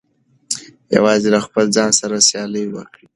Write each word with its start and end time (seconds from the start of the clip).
یوازې 0.95 1.27
له 1.35 1.39
خپل 1.45 1.65
ځان 1.75 1.91
سره 1.99 2.15
سیالي 2.27 2.63
وکړئ. 2.71 3.05